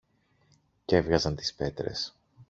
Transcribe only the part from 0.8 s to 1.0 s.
κι